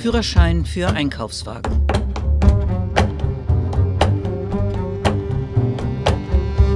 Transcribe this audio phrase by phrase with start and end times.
[0.00, 1.86] Führerschein für Einkaufswagen.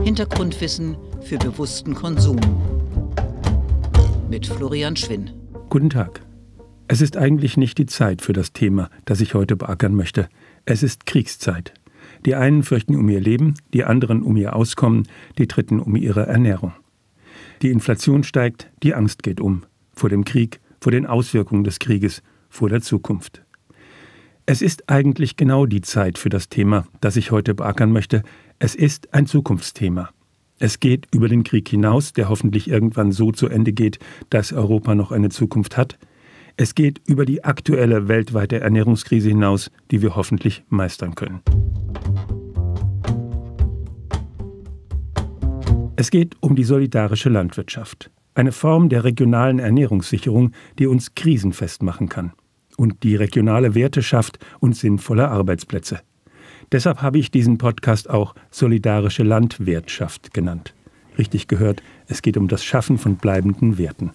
[0.04, 2.38] Hintergrundwissen für bewussten Konsum.
[4.28, 5.30] Mit Florian Schwinn.
[5.70, 6.20] Guten Tag.
[6.86, 10.28] Es ist eigentlich nicht die Zeit für das Thema, das ich heute beackern möchte.
[10.66, 11.72] Es ist Kriegszeit.
[12.26, 16.26] Die einen fürchten um ihr Leben, die anderen um ihr Auskommen, die dritten um ihre
[16.26, 16.74] Ernährung.
[17.62, 19.62] Die Inflation steigt, die Angst geht um.
[19.94, 22.22] Vor dem Krieg, vor den Auswirkungen des Krieges,
[22.54, 23.42] vor der Zukunft.
[24.46, 28.22] Es ist eigentlich genau die Zeit für das Thema, das ich heute beackern möchte.
[28.58, 30.10] Es ist ein Zukunftsthema.
[30.60, 33.98] Es geht über den Krieg hinaus, der hoffentlich irgendwann so zu Ende geht,
[34.30, 35.98] dass Europa noch eine Zukunft hat.
[36.56, 41.40] Es geht über die aktuelle weltweite Ernährungskrise hinaus, die wir hoffentlich meistern können.
[45.96, 52.08] Es geht um die solidarische Landwirtschaft, eine Form der regionalen Ernährungssicherung, die uns krisenfest machen
[52.08, 52.32] kann
[52.76, 56.00] und die regionale Werte schafft und sinnvolle Arbeitsplätze.
[56.72, 60.74] Deshalb habe ich diesen Podcast auch Solidarische Landwirtschaft genannt.
[61.18, 64.10] Richtig gehört, es geht um das Schaffen von bleibenden Werten.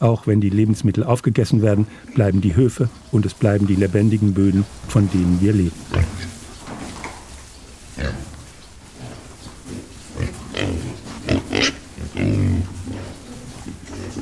[0.00, 4.66] Auch wenn die Lebensmittel aufgegessen werden, bleiben die Höfe und es bleiben die lebendigen Böden,
[4.88, 5.72] von denen wir leben.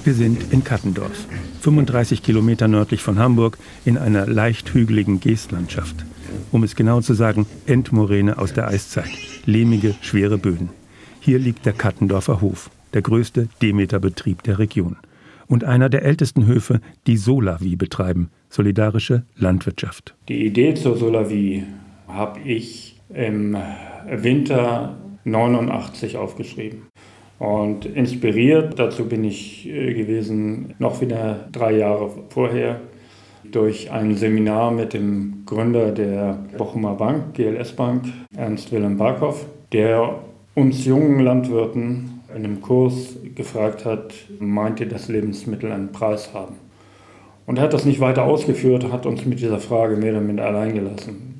[0.04, 1.26] Wir sind in Kattendorf,
[1.62, 6.04] 35 Kilometer nördlich von Hamburg, in einer leicht hügeligen Geestlandschaft.
[6.50, 9.10] Um es genau zu sagen, Endmoräne aus der Eiszeit.
[9.46, 10.70] Lehmige, schwere Böden.
[11.20, 14.96] Hier liegt der Kattendorfer Hof, der größte Demeterbetrieb der Region.
[15.46, 20.16] Und einer der ältesten Höfe, die Solavi betreiben, solidarische Landwirtschaft.
[20.28, 21.62] Die Idee zur Solavi
[22.08, 23.56] habe ich im
[24.10, 26.88] Winter 89 aufgeschrieben.
[27.42, 32.80] Und inspiriert dazu bin ich äh, gewesen, noch wieder drei Jahre vorher,
[33.42, 38.04] durch ein Seminar mit dem Gründer der Bochumer Bank, GLS Bank,
[38.36, 40.20] Ernst Wilhelm Barkow, der
[40.54, 46.54] uns jungen Landwirten in einem Kurs gefragt hat, meint ihr, dass Lebensmittel einen Preis haben?
[47.46, 50.46] Und er hat das nicht weiter ausgeführt, hat uns mit dieser Frage mehr oder minder
[50.46, 51.31] allein gelassen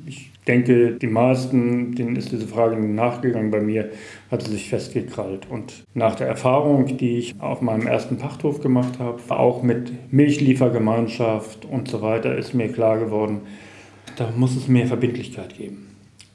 [0.47, 3.91] denke, die meisten, denen ist diese Frage nachgegangen bei mir,
[4.31, 5.47] hat sie sich festgekrallt.
[5.49, 11.65] Und nach der Erfahrung, die ich auf meinem ersten Pachthof gemacht habe, auch mit Milchliefergemeinschaft
[11.65, 13.43] und so weiter, ist mir klar geworden,
[14.17, 15.89] da muss es mehr Verbindlichkeit geben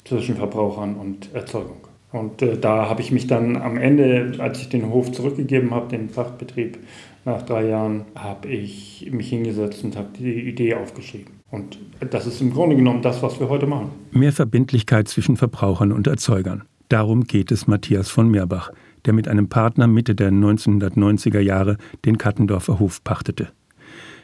[0.06, 1.88] zwischen Verbrauchern und Erzeugung.
[2.12, 5.89] Und äh, da habe ich mich dann am Ende, als ich den Hof zurückgegeben habe,
[5.89, 6.79] den Pachtbetrieb
[7.25, 11.37] nach drei Jahren, habe ich mich hingesetzt und habe die Idee aufgeschrieben.
[11.50, 11.78] Und
[12.12, 13.90] das ist im Grunde genommen das, was wir heute machen.
[14.12, 16.63] Mehr Verbindlichkeit zwischen Verbrauchern und Erzeugern.
[16.90, 18.72] Darum geht es Matthias von Meerbach,
[19.06, 23.50] der mit einem Partner Mitte der 1990er Jahre den Kattendorfer Hof pachtete.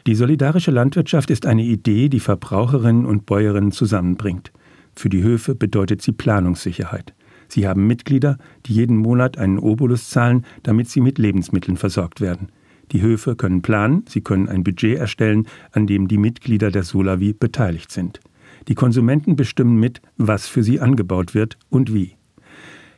[0.06, 4.52] Die solidarische Landwirtschaft ist eine Idee, die Verbraucherinnen und Bäuerinnen zusammenbringt.
[4.94, 7.14] Für die Höfe bedeutet sie Planungssicherheit.
[7.48, 8.36] Sie haben Mitglieder,
[8.66, 12.48] die jeden Monat einen Obolus zahlen, damit sie mit Lebensmitteln versorgt werden.
[12.92, 17.32] Die Höfe können planen, sie können ein Budget erstellen, an dem die Mitglieder der Solavi
[17.32, 18.20] beteiligt sind.
[18.68, 22.16] Die Konsumenten bestimmen mit, was für sie angebaut wird und wie.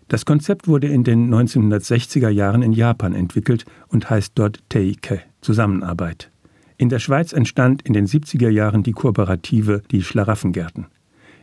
[0.09, 6.31] Das Konzept wurde in den 1960er Jahren in Japan entwickelt und heißt dort Teike, Zusammenarbeit.
[6.79, 10.87] In der Schweiz entstand in den 70er Jahren die Kooperative Die Schlaraffengärten.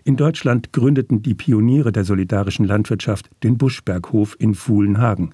[0.05, 5.33] In Deutschland gründeten die Pioniere der solidarischen Landwirtschaft den Buschberghof in Fuhlenhagen.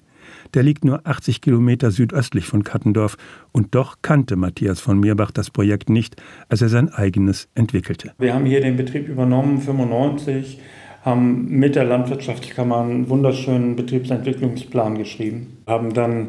[0.54, 3.16] Der liegt nur 80 Kilometer südöstlich von Kattendorf
[3.52, 6.16] und doch kannte Matthias von Mirbach das Projekt nicht,
[6.48, 8.12] als er sein eigenes entwickelte.
[8.18, 10.60] Wir haben hier den Betrieb übernommen, 95,
[11.02, 16.28] haben mit der Landwirtschaftskammer einen wunderschönen Betriebsentwicklungsplan geschrieben, haben dann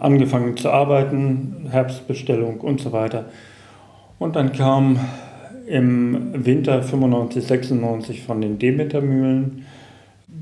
[0.00, 3.26] angefangen zu arbeiten, Herbstbestellung und so weiter.
[4.18, 4.98] Und dann kam
[5.66, 9.64] im Winter 95, 96 von den Demetermühlen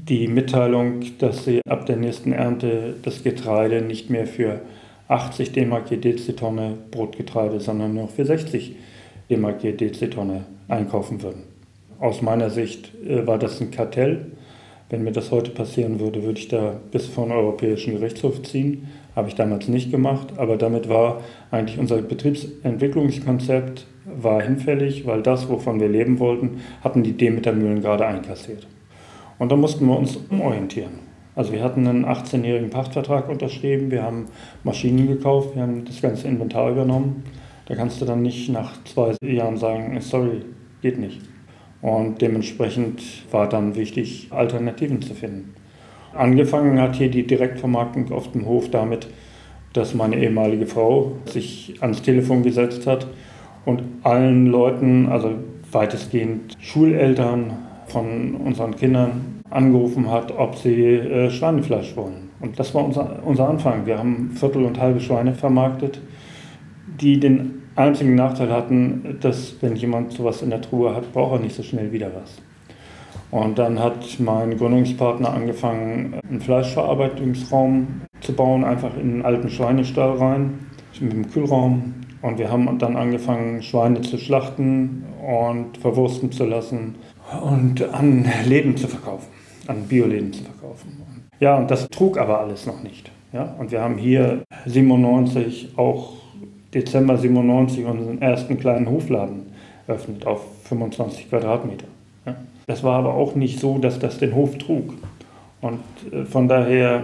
[0.08, 4.60] die Mitteilung, dass sie ab der nächsten Ernte das Getreide nicht mehr für
[5.08, 8.76] 80 D-Mark je Dezitonne Brotgetreide, sondern nur für 60
[9.30, 11.44] D-Mark je Dezitonne einkaufen würden.
[12.00, 14.32] Aus meiner Sicht äh, war das ein Kartell.
[14.90, 18.88] Wenn mir das heute passieren würde, würde ich da bis vor den Europäischen Gerichtshof ziehen.
[19.16, 25.48] Habe ich damals nicht gemacht, aber damit war eigentlich unser Betriebsentwicklungskonzept war hinfällig, weil das,
[25.48, 28.66] wovon wir leben wollten, hatten die Demetermühlen gerade einkassiert.
[29.38, 31.00] Und da mussten wir uns umorientieren.
[31.36, 34.26] Also wir hatten einen 18-jährigen Pachtvertrag unterschrieben, wir haben
[34.62, 37.24] Maschinen gekauft, wir haben das ganze Inventar übernommen.
[37.66, 40.42] Da kannst du dann nicht nach zwei Jahren sagen, sorry,
[40.80, 41.20] geht nicht.
[41.82, 43.02] Und dementsprechend
[43.32, 45.54] war dann wichtig, Alternativen zu finden.
[46.12, 49.08] Angefangen hat hier die Direktvermarktung auf dem Hof damit,
[49.72, 53.08] dass meine ehemalige Frau sich ans Telefon gesetzt hat
[53.64, 55.32] und allen Leuten, also
[55.72, 57.63] weitestgehend Schuleltern
[57.94, 62.28] von unseren Kindern, angerufen hat, ob sie äh, Schweinefleisch wollen.
[62.40, 63.86] Und das war unser, unser Anfang.
[63.86, 66.00] Wir haben Viertel und halbe Schweine vermarktet,
[67.00, 71.38] die den einzigen Nachteil hatten, dass wenn jemand sowas in der Truhe hat, braucht er
[71.38, 72.42] nicht so schnell wieder was.
[73.30, 80.16] Und dann hat mein Gründungspartner angefangen, einen Fleischverarbeitungsraum zu bauen, einfach in einen alten Schweinestall
[80.16, 80.58] rein,
[81.00, 81.94] mit einem Kühlraum.
[82.22, 86.96] Und wir haben dann angefangen, Schweine zu schlachten und verwursten zu lassen
[87.42, 89.28] und an Läden zu verkaufen,
[89.66, 91.04] an Bioläden zu verkaufen.
[91.40, 93.10] Ja, und das trug aber alles noch nicht.
[93.32, 93.54] Ja?
[93.58, 96.14] Und wir haben hier 97, auch
[96.72, 99.42] Dezember 97, unseren ersten kleinen Hofladen
[99.86, 101.86] eröffnet auf 25 Quadratmeter.
[102.26, 102.36] Ja?
[102.66, 104.94] Das war aber auch nicht so, dass das den Hof trug.
[105.60, 105.80] Und
[106.12, 107.02] äh, von daher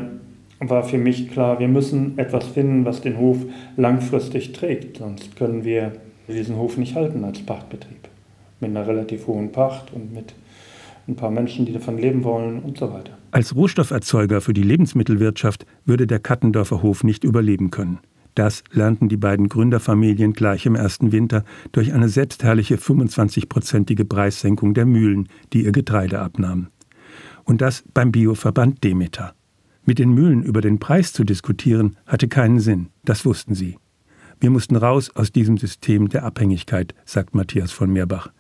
[0.60, 3.38] war für mich klar, wir müssen etwas finden, was den Hof
[3.76, 4.98] langfristig trägt.
[4.98, 5.92] Sonst können wir
[6.28, 7.99] diesen Hof nicht halten als Pachtbetrieb.
[8.60, 10.34] Mit einer relativ hohen Pacht und mit
[11.08, 13.18] ein paar Menschen, die davon leben wollen und so weiter.
[13.32, 17.98] Als Rohstofferzeuger für die Lebensmittelwirtschaft würde der Kattendorfer Hof nicht überleben können.
[18.34, 24.86] Das lernten die beiden Gründerfamilien gleich im ersten Winter durch eine selbstherrliche 25-prozentige Preissenkung der
[24.86, 26.68] Mühlen, die ihr Getreide abnahmen.
[27.44, 29.34] Und das beim Bioverband Demeter.
[29.84, 33.78] Mit den Mühlen über den Preis zu diskutieren, hatte keinen Sinn, das wussten sie.
[34.38, 38.30] Wir mussten raus aus diesem System der Abhängigkeit, sagt Matthias von Meerbach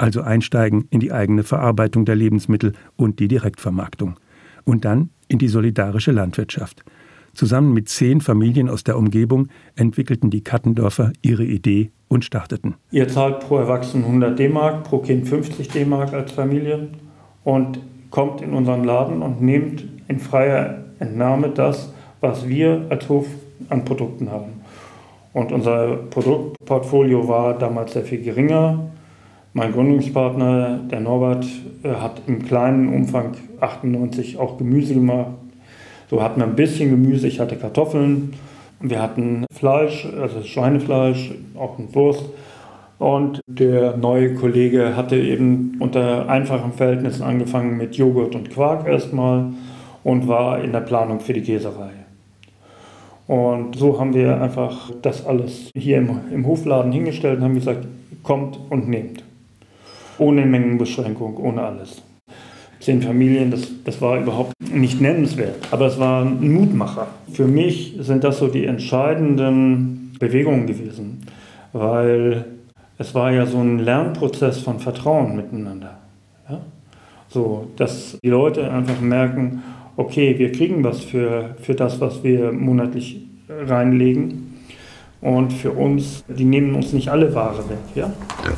[0.00, 4.18] also einsteigen in die eigene Verarbeitung der Lebensmittel und die Direktvermarktung.
[4.64, 6.82] Und dann in die solidarische Landwirtschaft.
[7.34, 12.74] Zusammen mit zehn Familien aus der Umgebung entwickelten die Kattendorfer ihre Idee und starteten.
[12.90, 16.88] Ihr zahlt pro Erwachsenen 100 D-Mark, pro Kind 50 D-Mark als Familie
[17.44, 17.78] und
[18.10, 23.26] kommt in unseren Laden und nehmt in freier Entnahme das, was wir als Hof
[23.68, 24.52] an Produkten haben.
[25.32, 28.90] Und unser Produktportfolio war damals sehr viel geringer.
[29.52, 31.44] Mein Gründungspartner, der Norbert,
[31.82, 35.32] äh, hat im kleinen Umfang 98 auch Gemüse gemacht.
[36.08, 38.34] So hatten wir ein bisschen Gemüse, ich hatte Kartoffeln,
[38.80, 42.26] wir hatten Fleisch, also Schweinefleisch, auch ein Wurst.
[43.00, 49.46] Und der neue Kollege hatte eben unter einfachen Verhältnissen angefangen mit Joghurt und Quark erstmal
[50.04, 51.90] und war in der Planung für die Käserei.
[53.26, 57.88] Und so haben wir einfach das alles hier im, im Hofladen hingestellt und haben gesagt,
[58.22, 59.24] kommt und nehmt
[60.20, 62.02] ohne Mengenbeschränkung, ohne alles.
[62.80, 67.08] Zehn Familien, das, das war überhaupt nicht nennenswert, aber es war ein Mutmacher.
[67.32, 71.26] Für mich sind das so die entscheidenden Bewegungen gewesen,
[71.72, 72.44] weil
[72.96, 75.98] es war ja so ein Lernprozess von Vertrauen miteinander.
[76.48, 76.60] Ja?
[77.28, 79.62] So, dass die Leute einfach merken,
[79.96, 84.46] okay, wir kriegen was für, für das, was wir monatlich reinlegen.
[85.20, 87.78] Und für uns, die nehmen uns nicht alle Ware weg.
[87.94, 88.06] Ja?
[88.44, 88.52] ja.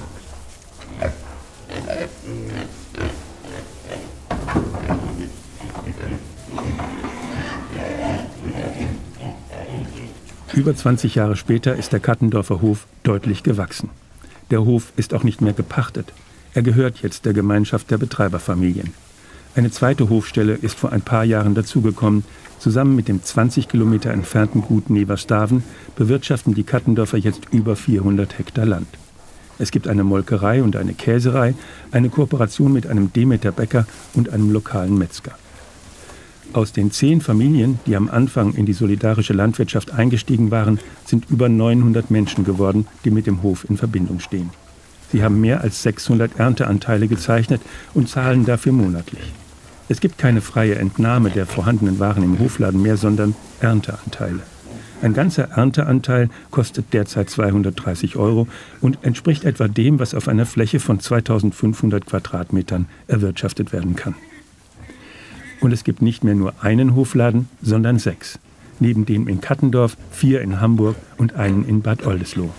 [10.54, 13.88] Über 20 Jahre später ist der Kattendorfer Hof deutlich gewachsen.
[14.50, 16.12] Der Hof ist auch nicht mehr gepachtet.
[16.52, 18.92] Er gehört jetzt der Gemeinschaft der Betreiberfamilien.
[19.54, 22.24] Eine zweite Hofstelle ist vor ein paar Jahren dazugekommen.
[22.58, 25.64] Zusammen mit dem 20 Kilometer entfernten Gut Neverstaven
[25.96, 28.88] bewirtschaften die Kattendorfer jetzt über 400 Hektar Land.
[29.58, 31.54] Es gibt eine Molkerei und eine Käserei,
[31.92, 35.32] eine Kooperation mit einem Demeter Bäcker und einem lokalen Metzger.
[36.54, 41.48] Aus den zehn Familien, die am Anfang in die solidarische Landwirtschaft eingestiegen waren, sind über
[41.48, 44.50] 900 Menschen geworden, die mit dem Hof in Verbindung stehen.
[45.10, 47.62] Sie haben mehr als 600 Ernteanteile gezeichnet
[47.94, 49.32] und zahlen dafür monatlich.
[49.88, 54.40] Es gibt keine freie Entnahme der vorhandenen Waren im Hofladen mehr, sondern Ernteanteile.
[55.00, 58.46] Ein ganzer Ernteanteil kostet derzeit 230 Euro
[58.80, 64.14] und entspricht etwa dem, was auf einer Fläche von 2500 Quadratmetern erwirtschaftet werden kann.
[65.62, 68.38] Und es gibt nicht mehr nur einen Hofladen, sondern sechs.
[68.80, 72.50] Neben dem in Kattendorf, vier in Hamburg und einen in Bad Oldesloe.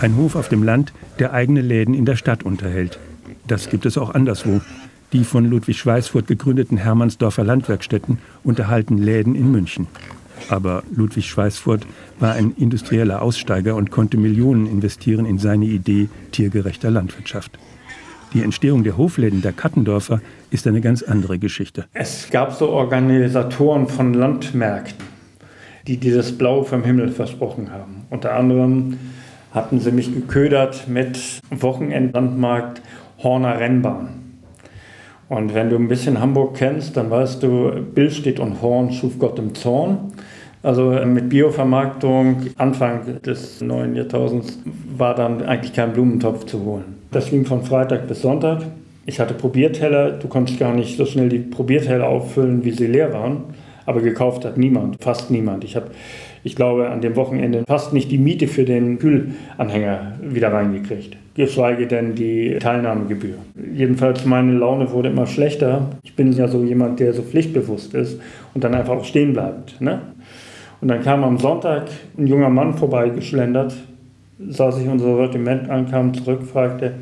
[0.00, 2.98] Ein Hof auf dem Land, der eigene Läden in der Stadt unterhält.
[3.46, 4.60] Das gibt es auch anderswo.
[5.12, 9.86] Die von Ludwig Schweißfurt gegründeten Hermannsdorfer Landwerkstätten unterhalten Läden in München.
[10.48, 11.86] Aber Ludwig Schweißfurt
[12.18, 17.56] war ein industrieller Aussteiger und konnte Millionen investieren in seine Idee tiergerechter Landwirtschaft.
[18.34, 20.20] Die Entstehung der Hofläden der Kattendorfer
[20.50, 21.86] ist eine ganz andere Geschichte.
[21.94, 25.06] Es gab so Organisatoren von Landmärkten,
[25.86, 28.02] die dieses Blau vom Himmel versprochen haben.
[28.10, 28.98] Unter anderem
[29.52, 32.82] hatten sie mich geködert mit Wochenendlandmarkt
[33.22, 34.10] Horner Rennbahn.
[35.30, 39.18] Und wenn du ein bisschen Hamburg kennst, dann weißt du, Bill steht und Horn schuf
[39.18, 40.12] Gott im Zorn.
[40.62, 44.58] Also äh, mit Biovermarktung Anfang des neuen Jahrtausends
[44.96, 46.97] war dann eigentlich kein Blumentopf zu holen.
[47.10, 48.62] Das ging von Freitag bis Sonntag.
[49.06, 53.14] Ich hatte Probierteller, du konntest gar nicht so schnell die Probierteller auffüllen, wie sie leer
[53.14, 53.44] waren.
[53.86, 55.64] Aber gekauft hat niemand, fast niemand.
[55.64, 55.86] Ich habe,
[56.44, 61.16] ich glaube, an dem Wochenende fast nicht die Miete für den Kühlanhänger wieder reingekriegt.
[61.34, 63.36] Geschweige denn die Teilnahmegebühr.
[63.74, 65.88] Jedenfalls meine Laune wurde immer schlechter.
[66.02, 68.20] Ich bin ja so jemand, der so pflichtbewusst ist
[68.52, 69.80] und dann einfach auch stehen bleibt.
[69.80, 70.02] Ne?
[70.82, 71.84] Und dann kam am Sonntag
[72.18, 73.74] ein junger Mann vorbeigeschlendert,
[74.38, 76.94] sah sich unser Sortiment an, kam zurück, fragte,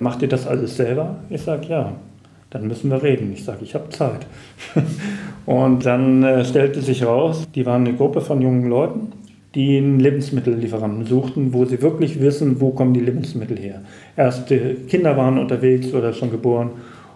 [0.00, 1.16] macht ihr das alles selber?
[1.30, 1.92] Ich sage, ja.
[2.50, 3.32] Dann müssen wir reden.
[3.32, 4.26] Ich sage, ich habe Zeit.
[5.46, 9.12] und dann äh, stellte sich heraus, die waren eine Gruppe von jungen Leuten,
[9.54, 13.82] die einen Lebensmittellieferanten suchten, wo sie wirklich wissen, wo kommen die Lebensmittel her.
[14.16, 16.70] Erste Kinder waren unterwegs oder schon geboren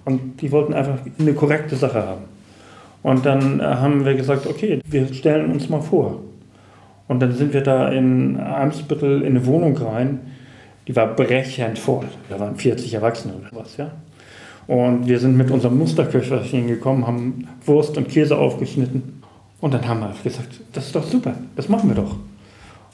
[0.04, 2.22] und die wollten einfach eine korrekte Sache haben.
[3.02, 6.20] Und dann äh, haben wir gesagt, okay, wir stellen uns mal vor.
[7.10, 10.20] Und dann sind wir da in Eimsbüttel in eine Wohnung rein,
[10.86, 12.04] die war brechend voll.
[12.28, 13.90] Da waren 40 Erwachsene oder was, ja.
[14.68, 19.22] Und wir sind mit unserem Musterköcherchen gekommen, haben Wurst und Käse aufgeschnitten.
[19.60, 22.14] Und dann haben wir gesagt, das ist doch super, das machen wir doch.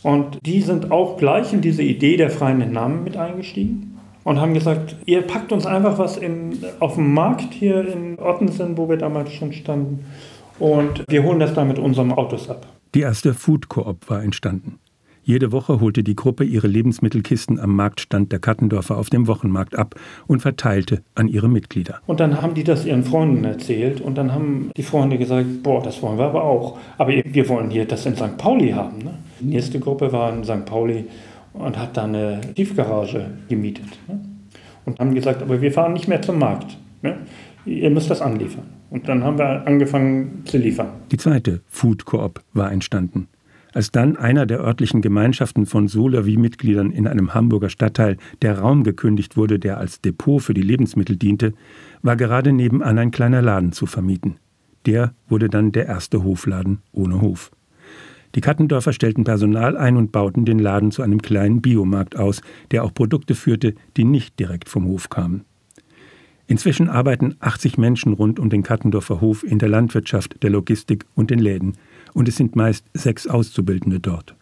[0.02, 4.54] Und die sind auch gleich in diese Idee der freien Namen mit eingestiegen und haben
[4.54, 8.96] gesagt, ihr packt uns einfach was in, auf dem Markt hier in Ottensen, wo wir
[8.96, 10.06] damals schon standen,
[10.58, 12.64] und wir holen das dann mit unseren Autos ab.
[12.96, 14.78] Die erste Food Coop war entstanden.
[15.22, 19.96] Jede Woche holte die Gruppe ihre Lebensmittelkisten am Marktstand der Kattendorfer auf dem Wochenmarkt ab
[20.26, 22.00] und verteilte an ihre Mitglieder.
[22.06, 25.82] Und dann haben die das ihren Freunden erzählt und dann haben die Freunde gesagt, boah,
[25.82, 26.78] das wollen wir aber auch.
[26.96, 28.38] Aber wir wollen hier das in St.
[28.38, 28.96] Pauli haben.
[29.00, 29.18] Ne?
[29.40, 30.64] Die nächste Gruppe war in St.
[30.64, 31.04] Pauli
[31.52, 33.98] und hat da eine Tiefgarage gemietet.
[34.08, 34.20] Ne?
[34.86, 36.78] Und haben gesagt, aber wir fahren nicht mehr zum Markt.
[37.02, 37.18] Ne?
[37.66, 38.75] Ihr müsst das anliefern.
[38.90, 40.88] Und dann haben wir angefangen zu liefern.
[41.10, 43.28] Die zweite Food Coop war entstanden.
[43.76, 49.36] Als dann einer der örtlichen Gemeinschaften von Solavi-Mitgliedern in einem Hamburger Stadtteil der Raum gekündigt
[49.36, 51.52] wurde, der als Depot für die Lebensmittel diente,
[52.00, 54.36] war gerade nebenan ein kleiner Laden zu vermieten.
[54.86, 57.50] Der wurde dann der erste Hofladen ohne Hof.
[58.34, 62.84] Die Kattendorfer stellten Personal ein und bauten den Laden zu einem kleinen Biomarkt aus, der
[62.84, 65.44] auch Produkte führte, die nicht direkt vom Hof kamen.
[66.48, 71.30] Inzwischen arbeiten 80 Menschen rund um den Kattendorfer Hof in der Landwirtschaft, der Logistik und
[71.30, 71.74] den Läden,
[72.14, 74.34] und es sind meist sechs Auszubildende dort.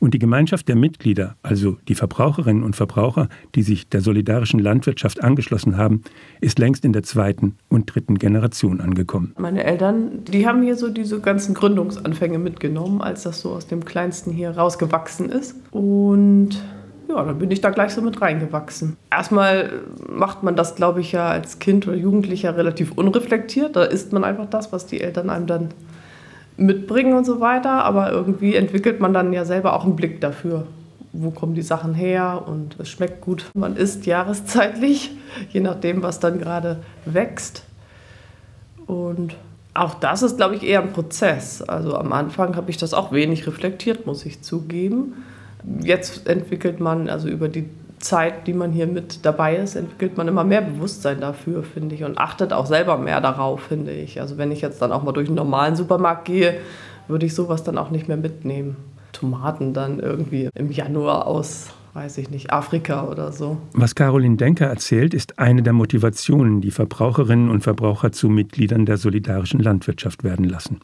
[0.00, 5.24] Und die Gemeinschaft der Mitglieder, also die Verbraucherinnen und Verbraucher, die sich der solidarischen Landwirtschaft
[5.24, 6.02] angeschlossen haben,
[6.40, 9.34] ist längst in der zweiten und dritten Generation angekommen.
[9.38, 13.84] Meine Eltern, die haben hier so diese ganzen Gründungsanfänge mitgenommen, als das so aus dem
[13.84, 15.56] Kleinsten hier rausgewachsen ist.
[15.72, 16.62] Und
[17.08, 18.96] ja, dann bin ich da gleich so mit reingewachsen.
[19.10, 23.76] Erstmal macht man das, glaube ich, ja als Kind oder Jugendlicher relativ unreflektiert.
[23.76, 25.68] Da isst man einfach das, was die Eltern einem dann
[26.58, 27.84] mitbringen und so weiter.
[27.84, 30.66] Aber irgendwie entwickelt man dann ja selber auch einen Blick dafür.
[31.14, 33.46] Wo kommen die Sachen her und es schmeckt gut.
[33.54, 35.12] Man isst jahreszeitlich,
[35.50, 37.64] je nachdem, was dann gerade wächst.
[38.86, 39.34] Und
[39.72, 41.62] auch das ist, glaube ich, eher ein Prozess.
[41.62, 45.24] Also am Anfang habe ich das auch wenig reflektiert, muss ich zugeben.
[45.82, 50.28] Jetzt entwickelt man also über die Zeit, die man hier mit dabei ist, entwickelt man
[50.28, 54.20] immer mehr Bewusstsein dafür, finde ich, und achtet auch selber mehr darauf, finde ich.
[54.20, 56.54] Also wenn ich jetzt dann auch mal durch einen normalen Supermarkt gehe,
[57.08, 58.76] würde ich sowas dann auch nicht mehr mitnehmen.
[59.12, 63.58] Tomaten dann irgendwie im Januar aus, weiß ich nicht, Afrika oder so.
[63.72, 68.98] Was Caroline Denker erzählt, ist eine der Motivationen, die Verbraucherinnen und Verbraucher zu Mitgliedern der
[68.98, 70.80] solidarischen Landwirtschaft werden lassen.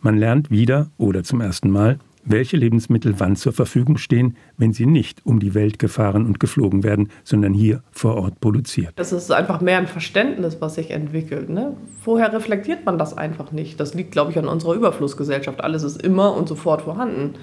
[0.00, 1.98] Man lernt wieder oder zum ersten Mal,
[2.30, 6.84] welche Lebensmittel wann zur Verfügung stehen, wenn sie nicht um die Welt gefahren und geflogen
[6.84, 8.92] werden, sondern hier vor Ort produziert.
[8.96, 11.48] Das ist einfach mehr ein Verständnis, was sich entwickelt.
[11.48, 11.76] Ne?
[12.02, 13.80] Vorher reflektiert man das einfach nicht.
[13.80, 15.62] Das liegt, glaube ich, an unserer Überflussgesellschaft.
[15.62, 17.34] Alles ist immer und sofort vorhanden.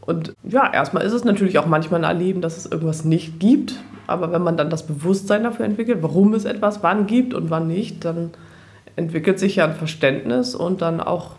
[0.00, 3.82] Und ja, erstmal ist es natürlich auch manchmal ein Erleben, dass es irgendwas nicht gibt.
[4.06, 7.66] Aber wenn man dann das Bewusstsein dafür entwickelt, warum es etwas wann gibt und wann
[7.66, 8.30] nicht, dann
[8.94, 11.32] entwickelt sich ja ein Verständnis und dann auch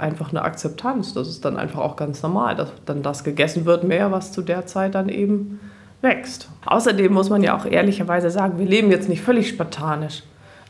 [0.00, 1.14] einfach eine Akzeptanz.
[1.14, 4.42] Das ist dann einfach auch ganz normal, dass dann das gegessen wird, mehr, was zu
[4.42, 5.60] der Zeit dann eben
[6.00, 6.48] wächst.
[6.64, 10.22] Außerdem muss man ja auch ehrlicherweise sagen, wir leben jetzt nicht völlig spartanisch.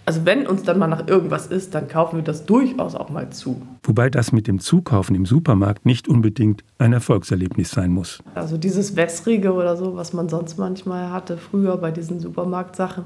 [0.07, 3.31] Also wenn uns dann mal nach irgendwas ist, dann kaufen wir das durchaus auch mal
[3.31, 3.63] zu.
[3.85, 8.19] Wobei das mit dem Zukaufen im Supermarkt nicht unbedingt ein Erfolgserlebnis sein muss.
[8.35, 13.05] Also dieses Wässrige oder so, was man sonst manchmal hatte früher bei diesen Supermarktsachen,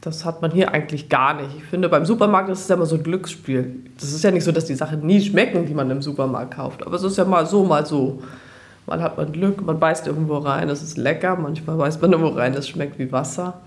[0.00, 1.50] das hat man hier eigentlich gar nicht.
[1.58, 3.84] Ich finde, beim Supermarkt ist es ja immer so ein Glücksspiel.
[4.00, 6.86] Das ist ja nicht so, dass die Sachen nie schmecken, die man im Supermarkt kauft.
[6.86, 8.22] Aber es ist ja mal so, mal so.
[8.86, 11.36] Mal hat man Glück, man beißt irgendwo rein, es ist lecker.
[11.36, 13.60] Manchmal beißt man irgendwo rein, es schmeckt wie Wasser.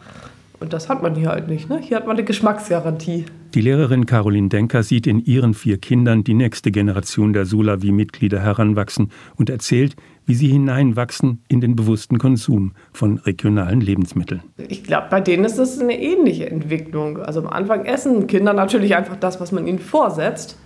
[0.64, 1.70] Und das hat man hier halt nicht.
[1.70, 1.78] Ne?
[1.82, 3.26] Hier hat man eine Geschmacksgarantie.
[3.54, 9.12] Die Lehrerin Caroline Denker sieht in ihren vier Kindern die nächste Generation der Solavi-Mitglieder heranwachsen
[9.36, 14.42] und erzählt, wie sie hineinwachsen in den bewussten Konsum von regionalen Lebensmitteln.
[14.70, 17.18] Ich glaube, bei denen ist das eine ähnliche Entwicklung.
[17.18, 20.58] Also am Anfang essen Kinder natürlich einfach das, was man ihnen vorsetzt.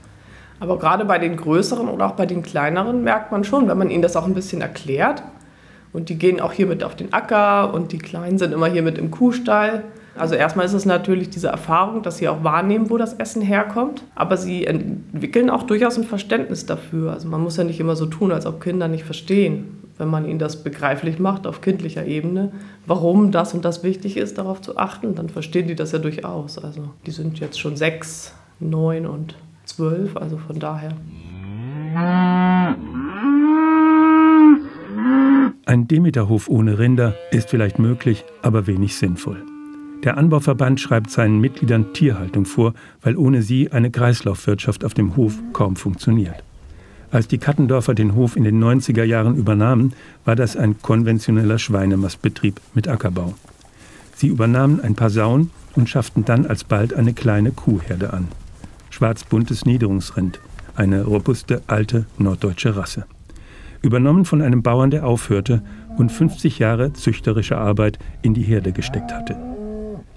[0.59, 3.89] Aber gerade bei den größeren oder auch bei den kleineren merkt man schon, wenn man
[3.89, 5.23] ihnen das auch ein bisschen erklärt.
[5.93, 8.83] Und die gehen auch hier mit auf den Acker und die Kleinen sind immer hier
[8.83, 9.83] mit im Kuhstall.
[10.17, 14.03] Also erstmal ist es natürlich diese Erfahrung, dass sie auch wahrnehmen, wo das Essen herkommt.
[14.15, 17.13] Aber sie entwickeln auch durchaus ein Verständnis dafür.
[17.13, 20.27] Also man muss ja nicht immer so tun, als ob Kinder nicht verstehen, wenn man
[20.27, 22.51] ihnen das begreiflich macht auf kindlicher Ebene,
[22.85, 26.57] warum das und das wichtig ist, darauf zu achten, dann verstehen die das ja durchaus.
[26.57, 30.91] Also die sind jetzt schon sechs, neun und zwölf, also von daher.
[35.67, 39.43] Ein Demeterhof ohne Rinder ist vielleicht möglich, aber wenig sinnvoll.
[40.01, 45.33] Der Anbauverband schreibt seinen Mitgliedern Tierhaltung vor, weil ohne sie eine Kreislaufwirtschaft auf dem Hof
[45.51, 46.41] kaum funktioniert.
[47.11, 49.91] Als die Kattendorfer den Hof in den 90er Jahren übernahmen,
[50.23, 53.33] war das ein konventioneller Schweinemastbetrieb mit Ackerbau.
[54.15, 58.29] Sie übernahmen ein paar Sauen und schafften dann alsbald eine kleine Kuhherde an.
[58.89, 60.39] Schwarzbuntes Niederungsrind,
[60.77, 63.05] eine robuste alte norddeutsche Rasse.
[63.81, 65.61] Übernommen von einem Bauern, der aufhörte
[65.97, 69.35] und 50 Jahre züchterische Arbeit in die Herde gesteckt hatte.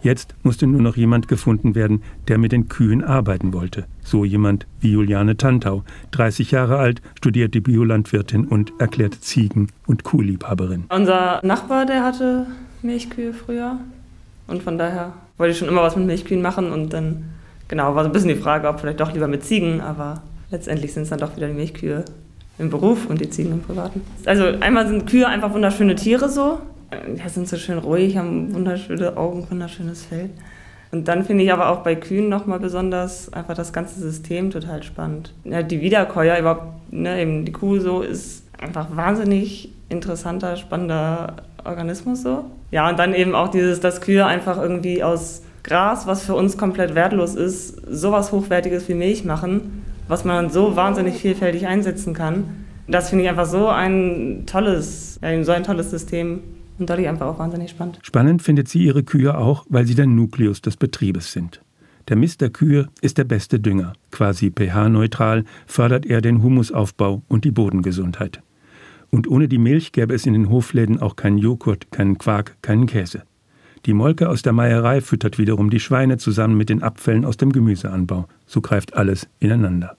[0.03, 3.85] Jetzt musste nur noch jemand gefunden werden, der mit den Kühen arbeiten wollte.
[4.03, 10.85] So jemand wie Juliane Tantau, 30 Jahre alt, studierte Biolandwirtin und erklärte Ziegen- und Kuhliebhaberin.
[10.89, 12.47] Unser Nachbar, der hatte
[12.83, 13.79] Milchkühe früher.
[14.47, 16.73] Und von daher wollte ich schon immer was mit Milchkühen machen.
[16.73, 17.25] Und dann,
[17.69, 19.83] genau, war so ein bisschen die Frage, ob vielleicht doch lieber mit Ziegen.
[19.83, 22.07] Aber letztendlich sind es dann doch wieder die Milchkühe
[22.61, 24.03] im Beruf und die Ziegen im Privaten.
[24.27, 26.59] Also einmal sind Kühe einfach wunderschöne Tiere so
[27.17, 30.31] ja, sind so schön ruhig, haben wunderschöne Augen, wunderschönes Feld.
[30.93, 34.83] Und dann finde ich aber auch bei Kühen nochmal besonders einfach das ganze System total
[34.83, 35.33] spannend.
[35.45, 42.23] Ja, die Wiederkäuer, überhaupt, ne, eben die Kuh so, ist einfach wahnsinnig interessanter, spannender Organismus
[42.23, 42.45] so.
[42.73, 46.59] Ja, und dann eben auch dieses, dass Kühe einfach irgendwie aus Gras, was für uns
[46.59, 52.45] komplett wertlos ist, sowas Hochwertiges wie Milch machen, was man so wahnsinnig vielfältig einsetzen kann.
[52.89, 56.41] Das finde ich einfach so ein tolles, ja, so ein tolles System.
[56.79, 57.99] Und dadurch einfach auch wahnsinnig spannend.
[58.03, 61.61] Spannend findet sie ihre Kühe auch, weil sie der Nukleus des Betriebes sind.
[62.09, 63.93] Der Mist der Kühe ist der beste Dünger.
[64.11, 68.43] Quasi pH-neutral fördert er den Humusaufbau und die Bodengesundheit.
[69.11, 72.87] Und ohne die Milch gäbe es in den Hofläden auch keinen Joghurt, keinen Quark, keinen
[72.87, 73.23] Käse.
[73.87, 77.53] Die Molke aus der Meierei füttert wiederum die Schweine zusammen mit den Abfällen aus dem
[77.53, 78.27] Gemüseanbau.
[78.47, 79.97] So greift alles ineinander.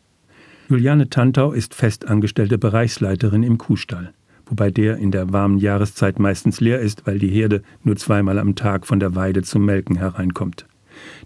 [0.71, 4.13] Juliane Tantau ist festangestellte Bereichsleiterin im Kuhstall
[4.51, 8.55] wobei der in der warmen Jahreszeit meistens leer ist, weil die Herde nur zweimal am
[8.55, 10.65] Tag von der Weide zum Melken hereinkommt.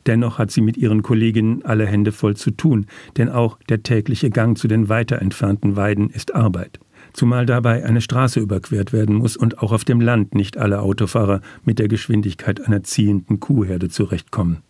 [0.05, 2.85] Dennoch hat sie mit ihren Kolleginnen alle Hände voll zu tun,
[3.17, 6.79] denn auch der tägliche Gang zu den weiter entfernten Weiden ist Arbeit.
[7.13, 11.41] Zumal dabei eine Straße überquert werden muss und auch auf dem Land nicht alle Autofahrer
[11.63, 14.61] mit der Geschwindigkeit einer ziehenden Kuhherde zurechtkommen.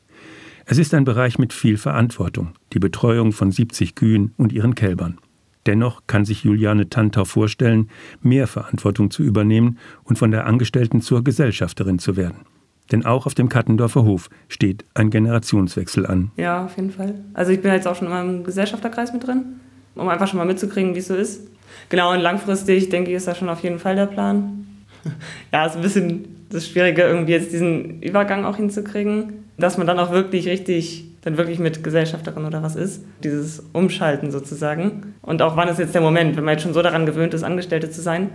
[0.68, 5.20] Es ist ein Bereich mit viel Verantwortung, die Betreuung von 70 Kühen und ihren Kälbern.
[5.68, 7.90] Dennoch kann sich Juliane Tantau vorstellen,
[8.24, 12.48] mehr Verantwortung zu übernehmen und von der Angestellten zur Gesellschafterin zu werden.
[12.92, 16.32] Denn auch auf dem Kattendorfer Hof steht ein Generationswechsel an.
[16.36, 17.14] Ja, auf jeden Fall.
[17.36, 19.60] Also ich bin jetzt auch schon mal im Gesellschafterkreis mit drin,
[19.94, 21.48] um einfach schon mal mitzukriegen, wie es so ist.
[21.90, 24.66] Genau, und langfristig, denke ich, ist das schon auf jeden Fall der Plan.
[25.54, 30.00] ja, ist ein bisschen das Schwierige, irgendwie jetzt diesen Übergang auch hinzukriegen, dass man dann
[30.00, 33.04] auch wirklich richtig dann wirklich mit Gesellschafterin oder was ist.
[33.24, 35.16] Dieses Umschalten sozusagen.
[35.24, 37.42] Und auch wann ist jetzt der Moment, wenn man jetzt schon so daran gewöhnt ist,
[37.42, 38.30] Angestellte zu sein,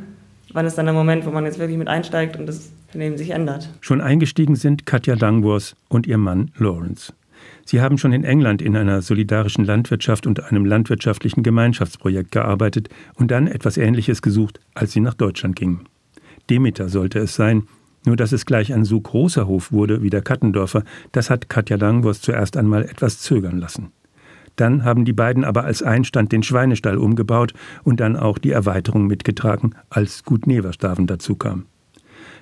[0.53, 3.31] wann ist dann der Moment, wo man jetzt wirklich mit einsteigt und das Leben sich
[3.31, 3.71] ändert?
[3.81, 7.13] Schon eingestiegen sind Katja Dangwors und ihr Mann Lawrence.
[7.65, 13.31] Sie haben schon in England in einer solidarischen Landwirtschaft und einem landwirtschaftlichen Gemeinschaftsprojekt gearbeitet und
[13.31, 15.87] dann etwas Ähnliches gesucht, als sie nach Deutschland gingen.
[16.51, 17.69] Demeter sollte es sein,
[18.05, 21.77] nur dass es gleich ein so großer Hof wurde wie der Kattendorfer, das hat Katja
[21.77, 23.93] Langwurst zuerst einmal etwas zögern lassen.
[24.57, 29.07] Dann haben die beiden aber als Einstand den Schweinestall umgebaut und dann auch die Erweiterung
[29.07, 31.67] mitgetragen, als Gut Neverstaven dazu kam.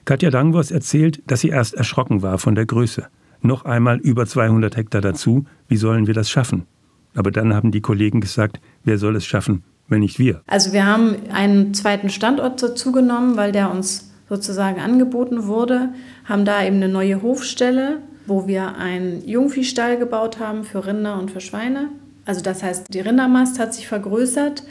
[0.04, 3.06] Katja Dangwors erzählt, dass sie erst erschrocken war von der Größe.
[3.40, 6.66] Noch einmal über 200 Hektar dazu, wie sollen wir das schaffen?
[7.14, 10.42] Aber dann haben die Kollegen gesagt, wer soll es schaffen, wenn nicht wir?
[10.46, 15.90] Also wir haben einen zweiten Standort dazu genommen, weil der uns sozusagen angeboten wurde,
[16.24, 21.30] haben da eben eine neue Hofstelle, wo wir einen Jungviehstall gebaut haben für Rinder und
[21.30, 21.88] für Schweine.
[22.24, 24.62] Also das heißt, die Rindermast hat sich vergrößert.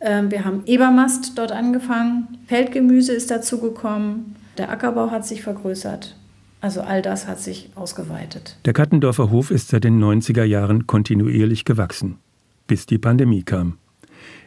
[0.00, 2.38] Ähm, wir haben Ebermast dort angefangen.
[2.46, 4.34] Feldgemüse ist dazu gekommen.
[4.58, 6.16] Der Ackerbau hat sich vergrößert.
[6.60, 8.56] Also all das hat sich ausgeweitet.
[8.64, 12.18] Der Kattendorfer Hof ist seit den 90er Jahren kontinuierlich gewachsen,
[12.66, 13.78] bis die Pandemie kam.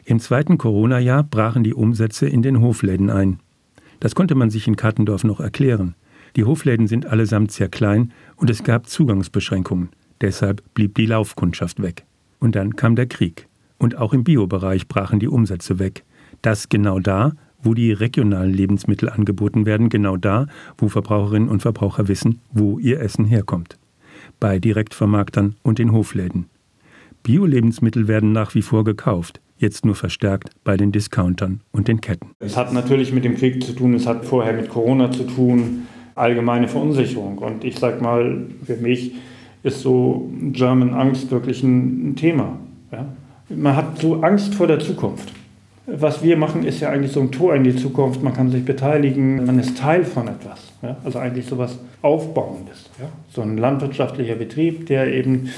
[0.04, 3.40] Im zweiten Corona-Jahr brachen die Umsätze in den Hofläden ein.
[4.00, 5.94] Das konnte man sich in Kattendorf noch erklären.
[6.36, 9.88] Die Hofläden sind allesamt sehr klein und es gab Zugangsbeschränkungen.
[10.20, 12.04] Deshalb blieb die Laufkundschaft weg.
[12.38, 13.48] Und dann kam der Krieg.
[13.78, 16.04] Und auch im Biobereich brachen die Umsätze weg.
[16.42, 17.32] Das genau da,
[17.62, 23.00] wo die regionalen Lebensmittel angeboten werden, genau da, wo Verbraucherinnen und Verbraucher wissen, wo ihr
[23.00, 23.78] Essen herkommt.
[24.38, 26.46] Bei Direktvermarktern und den Hofläden.
[27.22, 32.30] Bio-Lebensmittel werden nach wie vor gekauft, jetzt nur verstärkt bei den Discountern und den Ketten.
[32.38, 35.86] Es hat natürlich mit dem Krieg zu tun, es hat vorher mit Corona zu tun,
[36.14, 37.38] allgemeine Verunsicherung.
[37.38, 39.12] Und ich sage mal, für mich
[39.62, 42.58] ist so German Angst wirklich ein, Thema.
[42.92, 43.06] Ja?
[43.48, 45.32] Man hat so Angst vor der Zukunft.
[45.86, 48.22] Was wir machen, ist ja eigentlich so ein Tor in die Zukunft.
[48.22, 50.72] Man kann sich beteiligen, man ist Teil von etwas.
[50.82, 50.96] Ja?
[51.02, 52.90] Also eigentlich so etwas Aufbauendes.
[53.00, 53.08] Ja?
[53.30, 55.48] So ein landwirtschaftlicher Betrieb, der eben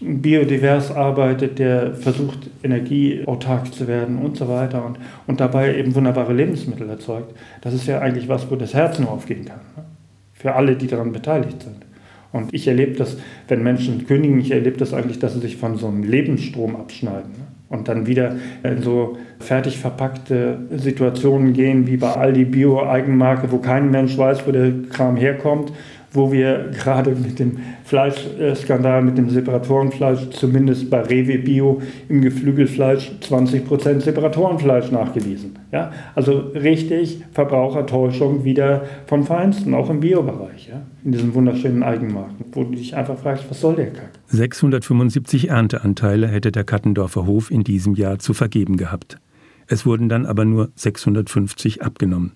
[0.00, 6.32] biodivers arbeitet, der versucht, energieautark zu werden und so weiter und, und dabei eben wunderbare
[6.32, 7.34] Lebensmittel erzeugt.
[7.60, 9.60] Das ist ja eigentlich was, wo das Herz nur aufgehen kann.
[9.76, 9.84] Ne?
[10.32, 11.84] Für alle, die daran beteiligt sind.
[12.30, 13.16] Und ich erlebe das,
[13.48, 17.32] wenn Menschen kündigen, ich erlebe das eigentlich, dass sie sich von so einem Lebensstrom abschneiden.
[17.32, 17.48] Ne?
[17.68, 23.58] und dann wieder in so fertig verpackte Situationen gehen wie bei Aldi Bio Eigenmarke, wo
[23.58, 25.72] kein Mensch weiß, wo der Kram herkommt
[26.12, 33.12] wo wir gerade mit dem Fleischskandal, mit dem Separatorenfleisch, zumindest bei Rewe Bio im Geflügelfleisch
[33.22, 35.58] 20% Separatorenfleisch nachgewiesen.
[35.70, 35.92] Ja?
[36.14, 40.82] Also richtig Verbrauchertäuschung wieder vom Feinsten, auch im Biobereich, ja?
[41.04, 44.10] in diesen wunderschönen Eigenmarken, wo du dich einfach fragst, was soll der Kack?
[44.28, 49.18] 675 Ernteanteile hätte der Kattendorfer Hof in diesem Jahr zu vergeben gehabt.
[49.66, 52.32] Es wurden dann aber nur 650 abgenommen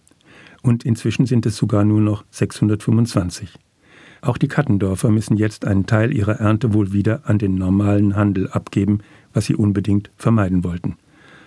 [0.62, 3.58] und inzwischen sind es sogar nur noch 625.
[4.20, 8.48] Auch die Kattendorfer müssen jetzt einen Teil ihrer Ernte wohl wieder an den normalen Handel
[8.48, 9.00] abgeben,
[9.32, 10.96] was sie unbedingt vermeiden wollten.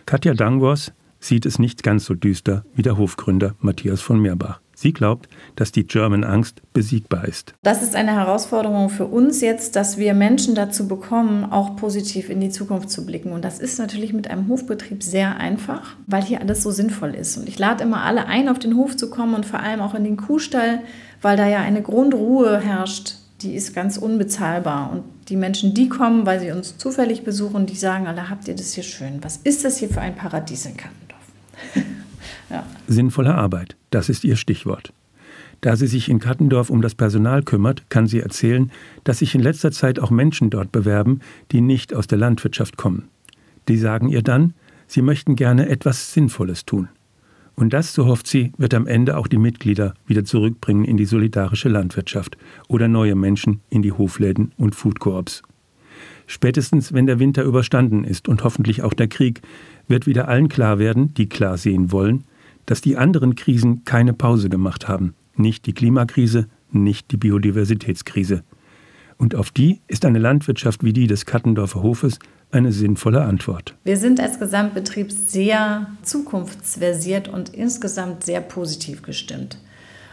[0.06, 4.60] Katja Dangos sieht es nicht ganz so düster wie der Hofgründer Matthias von Meerbach.
[4.86, 7.56] Sie glaubt, dass die German Angst besiegbar ist.
[7.64, 12.40] Das ist eine Herausforderung für uns jetzt, dass wir Menschen dazu bekommen, auch positiv in
[12.40, 13.32] die Zukunft zu blicken.
[13.32, 17.36] Und das ist natürlich mit einem Hofbetrieb sehr einfach, weil hier alles so sinnvoll ist.
[17.36, 19.96] Und ich lade immer alle ein, auf den Hof zu kommen und vor allem auch
[19.96, 20.82] in den Kuhstall,
[21.20, 24.92] weil da ja eine Grundruhe herrscht, die ist ganz unbezahlbar.
[24.92, 28.56] Und die Menschen, die kommen, weil sie uns zufällig besuchen, die sagen alle, habt ihr
[28.56, 29.18] das hier schön?
[29.24, 31.22] Was ist das hier für ein Paradies in Kattendorf?
[32.88, 33.76] Sinnvolle Arbeit.
[33.90, 34.94] Das ist ihr Stichwort.
[35.62, 38.72] Da sie sich in Kattendorf um das Personal kümmert, kann sie erzählen,
[39.04, 41.22] dass sich in letzter Zeit auch Menschen dort bewerben,
[41.52, 43.08] die nicht aus der Landwirtschaft kommen.
[43.68, 44.54] Die sagen ihr dann,
[44.88, 46.90] sie möchten gerne etwas Sinnvolles tun.
[47.56, 51.06] Und das, so hofft sie, wird am Ende auch die Mitglieder wieder zurückbringen in die
[51.06, 55.42] solidarische Landwirtschaft oder neue Menschen in die Hofläden und Foodkoops.
[56.28, 59.42] Spätestens, wenn der Winter überstanden ist und hoffentlich auch der Krieg,
[59.88, 62.26] wird wieder allen klar werden, die klar sehen wollen,
[62.66, 65.16] dass die anderen Krisen keine Pause gemacht haben.
[65.36, 68.44] Nicht die Klimakrise, nicht die Biodiversitätskrise.
[69.18, 72.20] Und auf die ist eine Landwirtschaft wie die des Kattendorfer Hofes
[72.52, 73.76] eine sinnvolle Antwort.
[73.84, 79.58] Wir sind als Gesamtbetrieb sehr zukunftsversiert und insgesamt sehr positiv gestimmt.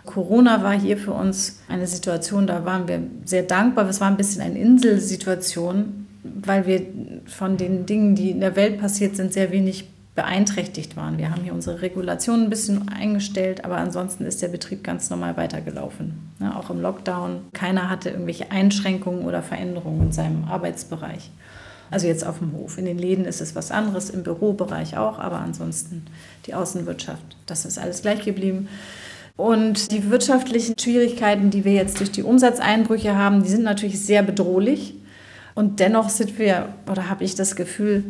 [0.04, 3.88] Corona war hier für uns eine Situation, da waren wir sehr dankbar.
[3.88, 6.86] Es war ein bisschen eine Inselsituation, weil wir
[7.26, 11.16] von den Dingen, die in der Welt passiert sind, sehr wenig beeinträchtigt waren.
[11.16, 15.36] Wir haben hier unsere Regulationen ein bisschen eingestellt, aber ansonsten ist der Betrieb ganz normal
[15.36, 16.32] weitergelaufen.
[16.38, 17.46] Ja, auch im Lockdown.
[17.54, 21.30] Keiner hatte irgendwelche Einschränkungen oder Veränderungen in seinem Arbeitsbereich.
[21.90, 22.78] Also jetzt auf dem Hof.
[22.78, 26.06] In den Läden ist es was anderes, im Bürobereich auch, aber ansonsten
[26.46, 28.68] die Außenwirtschaft, das ist alles gleich geblieben.
[29.36, 34.22] Und die wirtschaftlichen Schwierigkeiten, die wir jetzt durch die Umsatzeinbrüche haben, die sind natürlich sehr
[34.22, 34.94] bedrohlich.
[35.54, 38.04] Und dennoch sind wir, oder habe ich das Gefühl,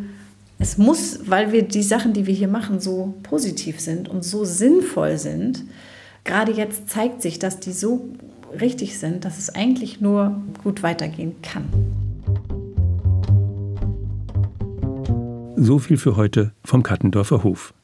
[0.63, 4.45] es muss, weil wir die Sachen, die wir hier machen, so positiv sind und so
[4.45, 5.65] sinnvoll sind,
[6.23, 8.09] gerade jetzt zeigt sich, dass die so
[8.61, 11.65] richtig sind, dass es eigentlich nur gut weitergehen kann.
[15.57, 17.75] So viel für heute vom Kattendorfer Hof.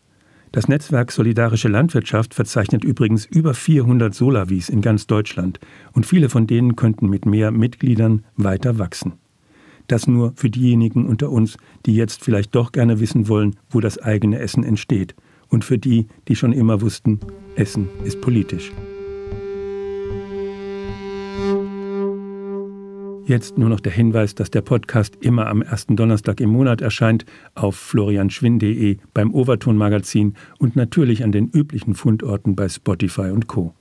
[0.53, 5.59] Das Netzwerk Solidarische Landwirtschaft verzeichnet übrigens über 400 Solavis in ganz Deutschland
[5.93, 9.15] und viele von denen könnten mit mehr Mitgliedern weiter wachsen.
[9.89, 13.99] Das nur für diejenigen unter uns, die jetzt vielleicht doch gerne wissen wollen, wo das
[13.99, 15.15] eigene Essen entsteht.
[15.49, 17.21] Und für die, die schon immer wussten,
[17.57, 18.71] Essen ist politisch.
[23.25, 27.27] Jetzt nur noch der Hinweis, dass der Podcast immer am ersten Donnerstag im Monat erscheint
[27.55, 33.75] auf florianschwinn.de, beim Overton Magazin und natürlich an den üblichen Fundorten bei Spotify und Co.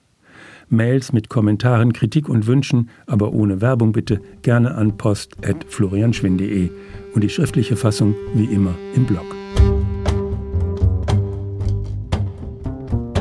[0.69, 6.69] Mails mit Kommentaren, Kritik und Wünschen, aber ohne Werbung bitte, gerne an post.florianschwinn.de
[7.13, 9.25] und die schriftliche Fassung wie immer im Blog.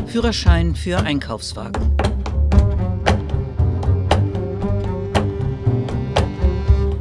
[0.07, 1.83] Führerschein für Einkaufswagen.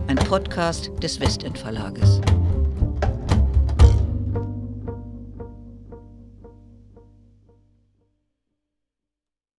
[0.07, 2.21] Ein Podcast des Westend Verlages.